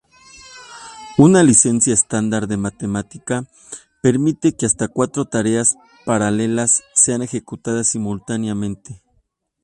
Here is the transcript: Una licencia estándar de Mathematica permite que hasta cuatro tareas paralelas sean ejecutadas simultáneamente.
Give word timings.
Una 1.19 1.43
licencia 1.43 1.93
estándar 1.93 2.47
de 2.47 2.57
Mathematica 2.57 3.45
permite 4.01 4.53
que 4.55 4.65
hasta 4.65 4.87
cuatro 4.87 5.25
tareas 5.25 5.77
paralelas 6.07 6.81
sean 6.95 7.21
ejecutadas 7.21 7.89
simultáneamente. 7.89 9.03